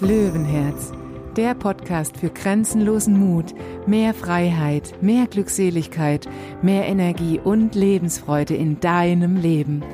[0.00, 0.90] Löwenherz,
[1.36, 3.54] der Podcast für grenzenlosen Mut,
[3.86, 6.28] mehr Freiheit, mehr Glückseligkeit,
[6.62, 9.84] mehr Energie und Lebensfreude in deinem Leben.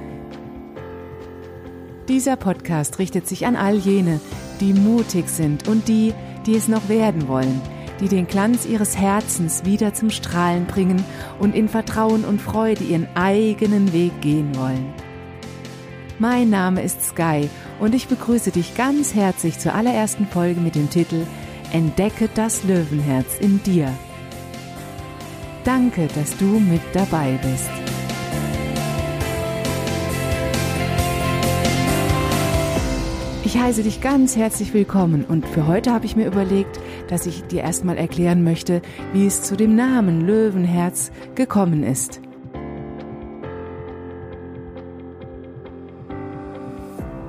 [2.08, 4.20] Dieser Podcast richtet sich an all jene,
[4.60, 6.14] die mutig sind und die,
[6.46, 7.60] die es noch werden wollen,
[8.00, 11.04] die den Glanz ihres Herzens wieder zum Strahlen bringen
[11.38, 15.09] und in Vertrauen und Freude ihren eigenen Weg gehen wollen.
[16.20, 17.48] Mein Name ist Sky
[17.80, 21.26] und ich begrüße dich ganz herzlich zur allerersten Folge mit dem Titel
[21.72, 23.90] Entdecke das Löwenherz in dir.
[25.64, 27.70] Danke, dass du mit dabei bist.
[33.42, 36.78] Ich heiße dich ganz herzlich willkommen und für heute habe ich mir überlegt,
[37.08, 38.82] dass ich dir erstmal erklären möchte,
[39.14, 42.20] wie es zu dem Namen Löwenherz gekommen ist.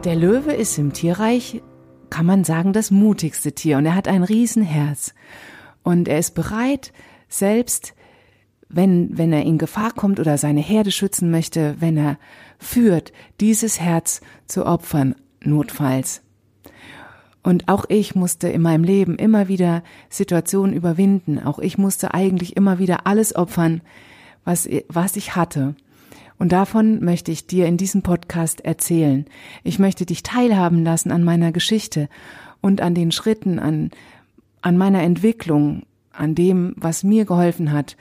[0.04, 1.62] Der Löwe ist im Tierreich,
[2.10, 5.14] kann man sagen, das mutigste Tier und er hat ein Riesenherz.
[5.84, 6.92] Und er ist bereit,
[7.30, 7.94] selbst
[8.68, 12.18] wenn, wenn er in Gefahr kommt oder seine Herde schützen möchte, wenn er
[12.58, 15.14] führt, dieses Herz zu opfern,
[15.44, 16.24] notfalls.
[17.44, 21.38] Und auch ich musste in meinem Leben immer wieder Situationen überwinden.
[21.38, 23.82] Auch ich musste eigentlich immer wieder alles opfern,
[24.46, 25.76] was, was ich hatte.
[26.42, 29.26] Und davon möchte ich dir in diesem Podcast erzählen.
[29.64, 32.10] Ich möchte dich teilhaben lassen an meiner Geschichte
[32.62, 33.92] und an den Schritten, an,
[34.64, 37.96] an meiner Entwicklung, an dem, was mir geholfen hat,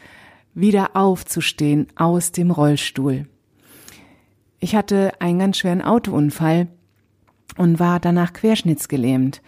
[0.54, 3.26] wieder aufzustehen aus dem Rollstuhl.
[4.58, 6.68] Ich hatte einen ganz schweren Autounfall
[7.58, 9.42] und war danach querschnittsgelähmt.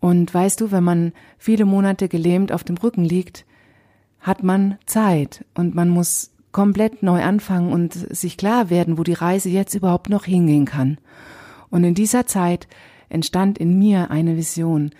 [0.00, 3.46] Und weißt du, wenn man viele Monate gelähmt auf dem Rücken liegt,
[4.18, 9.12] hat man Zeit und man muss komplett neu anfangen und sich klar werden, wo die
[9.12, 10.96] Reise jetzt überhaupt noch hingehen kann.
[11.68, 12.66] Und in dieser Zeit
[13.10, 14.90] entstand in mir eine Vision,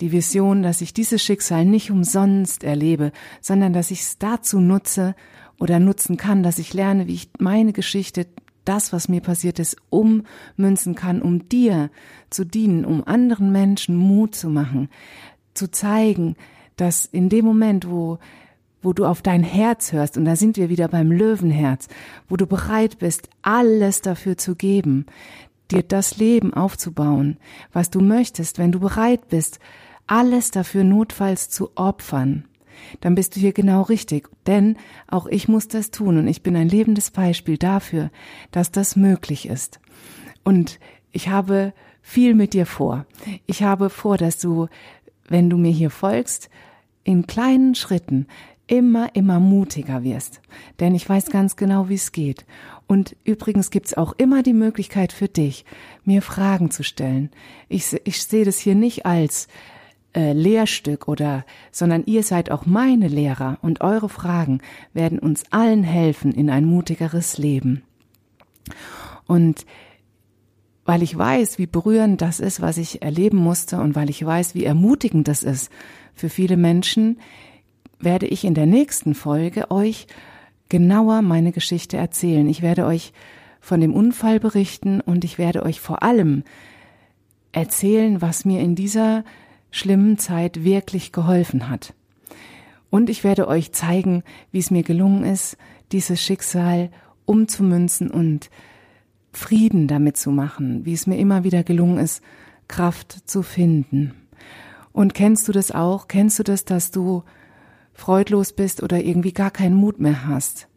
[0.00, 5.14] die Vision, dass ich dieses Schicksal nicht umsonst erlebe, sondern dass ich es dazu nutze
[5.60, 8.26] oder nutzen kann, dass ich lerne, wie ich meine Geschichte,
[8.64, 11.90] das, was mir passiert ist, ummünzen kann, um dir
[12.28, 14.88] zu dienen, um anderen Menschen Mut zu machen,
[15.54, 16.34] zu zeigen,
[16.74, 18.18] dass in dem Moment, wo
[18.84, 21.88] wo du auf dein Herz hörst, und da sind wir wieder beim Löwenherz,
[22.28, 25.06] wo du bereit bist, alles dafür zu geben,
[25.70, 27.38] dir das Leben aufzubauen,
[27.72, 29.58] was du möchtest, wenn du bereit bist,
[30.06, 32.44] alles dafür notfalls zu opfern,
[33.00, 34.76] dann bist du hier genau richtig, denn
[35.08, 38.10] auch ich muss das tun und ich bin ein lebendes Beispiel dafür,
[38.50, 39.80] dass das möglich ist.
[40.42, 40.78] Und
[41.12, 43.06] ich habe viel mit dir vor.
[43.46, 44.68] Ich habe vor, dass du,
[45.28, 46.50] wenn du mir hier folgst,
[47.02, 48.26] in kleinen Schritten
[48.66, 50.40] immer, immer mutiger wirst.
[50.80, 52.46] Denn ich weiß ganz genau, wie es geht.
[52.86, 55.64] Und übrigens gibt's auch immer die Möglichkeit für dich,
[56.04, 57.30] mir Fragen zu stellen.
[57.68, 59.48] Ich, ich sehe das hier nicht als
[60.14, 64.60] äh, Lehrstück oder, sondern ihr seid auch meine Lehrer und eure Fragen
[64.92, 67.82] werden uns allen helfen in ein mutigeres Leben.
[69.26, 69.66] Und
[70.84, 74.54] weil ich weiß, wie berührend das ist, was ich erleben musste und weil ich weiß,
[74.54, 75.70] wie ermutigend das ist
[76.14, 77.18] für viele Menschen,
[77.98, 80.06] werde ich in der nächsten Folge euch
[80.68, 82.48] genauer meine Geschichte erzählen.
[82.48, 83.12] Ich werde euch
[83.60, 86.44] von dem Unfall berichten und ich werde euch vor allem
[87.52, 89.24] erzählen, was mir in dieser
[89.70, 91.94] schlimmen Zeit wirklich geholfen hat.
[92.90, 94.22] Und ich werde euch zeigen,
[94.52, 95.56] wie es mir gelungen ist,
[95.92, 96.90] dieses Schicksal
[97.24, 98.50] umzumünzen und
[99.32, 102.22] Frieden damit zu machen, wie es mir immer wieder gelungen ist,
[102.68, 104.14] Kraft zu finden.
[104.92, 106.06] Und kennst du das auch?
[106.06, 107.24] Kennst du das, dass du
[107.94, 110.68] freudlos bist oder irgendwie gar keinen Mut mehr hast.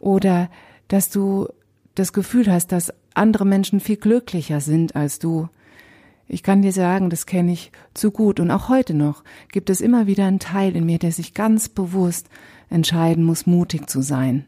[0.00, 0.50] Oder
[0.88, 1.48] dass du
[1.94, 5.48] das Gefühl hast, dass andere Menschen viel glücklicher sind als du.
[6.28, 9.80] Ich kann dir sagen, das kenne ich zu gut und auch heute noch gibt es
[9.80, 12.28] immer wieder einen Teil in mir, der sich ganz bewusst
[12.70, 14.46] entscheiden muss, mutig zu sein.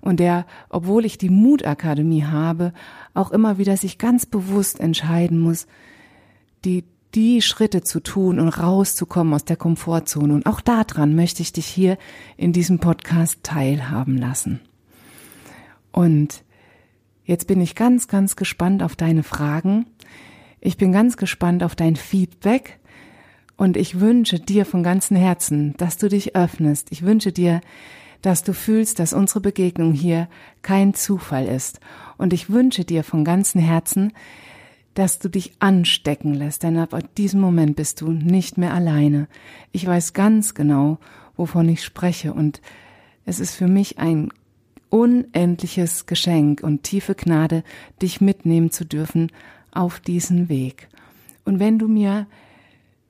[0.00, 2.72] Und der, obwohl ich die Mutakademie habe,
[3.14, 5.68] auch immer wieder sich ganz bewusst entscheiden muss,
[6.64, 6.84] die
[7.14, 10.34] die Schritte zu tun und rauszukommen aus der Komfortzone.
[10.34, 11.98] Und auch daran möchte ich dich hier
[12.36, 14.60] in diesem Podcast teilhaben lassen.
[15.90, 16.42] Und
[17.24, 19.86] jetzt bin ich ganz, ganz gespannt auf deine Fragen.
[20.60, 22.78] Ich bin ganz gespannt auf dein Feedback.
[23.56, 26.88] Und ich wünsche dir von ganzem Herzen, dass du dich öffnest.
[26.90, 27.60] Ich wünsche dir,
[28.22, 30.28] dass du fühlst, dass unsere Begegnung hier
[30.62, 31.80] kein Zufall ist.
[32.16, 34.12] Und ich wünsche dir von ganzem Herzen,
[34.94, 39.28] dass du dich anstecken lässt, denn ab diesem Moment bist du nicht mehr alleine.
[39.72, 40.98] Ich weiß ganz genau,
[41.36, 42.60] wovon ich spreche und
[43.24, 44.30] es ist für mich ein
[44.90, 47.64] unendliches Geschenk und tiefe Gnade,
[48.02, 49.30] dich mitnehmen zu dürfen
[49.70, 50.88] auf diesen Weg.
[51.44, 52.26] Und wenn du mir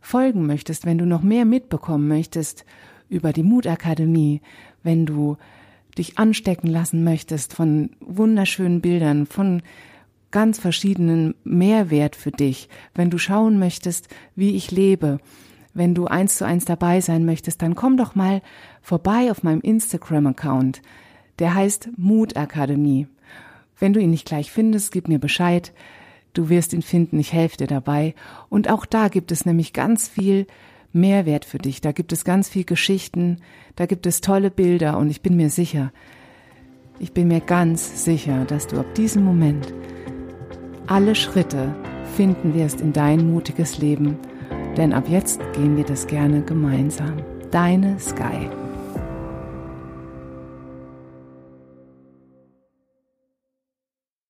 [0.00, 2.64] folgen möchtest, wenn du noch mehr mitbekommen möchtest
[3.08, 4.40] über die Mutakademie,
[4.82, 5.37] wenn du
[5.99, 9.62] dich anstecken lassen möchtest von wunderschönen Bildern, von
[10.32, 15.19] ganz verschiedenen Mehrwert für dich, wenn du schauen möchtest, wie ich lebe,
[15.75, 18.43] wenn du eins zu eins dabei sein möchtest, dann komm doch mal
[18.82, 20.82] vorbei auf meinem Instagram-Account.
[21.38, 23.06] Der heißt Mutakademie.
[23.79, 25.73] Wenn du ihn nicht gleich findest, gib mir Bescheid.
[26.34, 28.14] Du wirst ihn finden, ich helfe dir dabei.
[28.49, 30.46] Und auch da gibt es nämlich ganz viel
[30.93, 31.81] Mehrwert für dich.
[31.81, 33.38] Da gibt es ganz viel Geschichten,
[33.76, 35.93] da gibt es tolle Bilder und ich bin mir sicher,
[36.99, 39.73] ich bin mir ganz sicher, dass du ab diesem Moment
[40.87, 41.75] alle Schritte
[42.17, 44.19] finden wirst in dein mutiges Leben,
[44.76, 47.17] denn ab jetzt gehen wir das gerne gemeinsam.
[47.50, 48.62] Deine Sky.